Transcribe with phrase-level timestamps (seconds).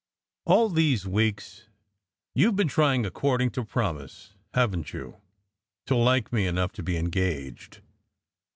[0.45, 1.67] All these weeks
[2.33, 5.21] you ve been trying, ac cording to promise, haven t you,
[5.85, 7.83] to like me enough to be engaged?